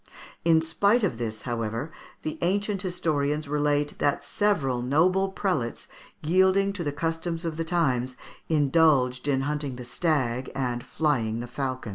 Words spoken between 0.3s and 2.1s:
In spite of this, however,